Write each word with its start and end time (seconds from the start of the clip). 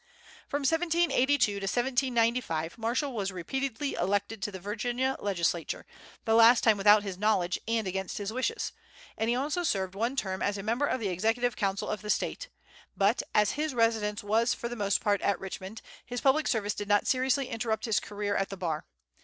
From 0.47 0.61
1782 0.61 1.51
to 1.51 1.57
1795, 1.63 2.79
Marshall 2.79 3.13
was 3.13 3.31
repeatedly 3.31 3.93
elected 3.93 4.41
to 4.41 4.51
the 4.51 4.59
Virginia 4.59 5.15
Legislature, 5.19 5.85
the 6.25 6.33
last 6.33 6.63
time 6.63 6.75
without 6.75 7.03
his 7.03 7.19
knowledge 7.19 7.59
and 7.67 7.85
against 7.85 8.17
his 8.17 8.33
wishes; 8.33 8.71
and 9.15 9.29
he 9.29 9.35
also 9.35 9.61
served 9.61 9.93
one 9.93 10.15
term 10.15 10.41
as 10.41 10.57
a 10.57 10.63
member 10.63 10.87
of 10.87 10.99
the 10.99 11.09
Executive 11.09 11.55
Council 11.55 11.87
of 11.87 12.01
the 12.01 12.09
State; 12.09 12.49
but, 12.97 13.21
as 13.35 13.51
his 13.51 13.75
residence 13.75 14.23
was 14.23 14.55
for 14.55 14.67
the 14.67 14.75
most 14.75 15.01
part 15.01 15.21
at 15.21 15.39
Richmond, 15.39 15.83
his 16.03 16.19
public 16.19 16.47
service 16.47 16.73
did 16.73 16.87
not 16.87 17.05
seriously 17.05 17.47
interrupt 17.49 17.85
his 17.85 17.99
career 17.99 18.35
at 18.35 18.49
the 18.49 18.57
Bar. 18.57 18.87